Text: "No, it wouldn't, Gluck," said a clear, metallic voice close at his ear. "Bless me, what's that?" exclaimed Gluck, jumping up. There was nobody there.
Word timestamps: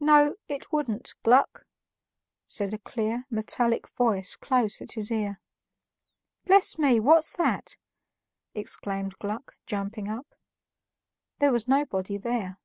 "No, 0.00 0.34
it 0.48 0.70
wouldn't, 0.70 1.14
Gluck," 1.22 1.64
said 2.46 2.74
a 2.74 2.78
clear, 2.78 3.24
metallic 3.30 3.88
voice 3.88 4.34
close 4.36 4.82
at 4.82 4.92
his 4.92 5.10
ear. 5.10 5.40
"Bless 6.44 6.78
me, 6.78 7.00
what's 7.00 7.34
that?" 7.36 7.78
exclaimed 8.54 9.16
Gluck, 9.18 9.56
jumping 9.64 10.10
up. 10.10 10.34
There 11.38 11.52
was 11.52 11.66
nobody 11.66 12.18
there. 12.18 12.58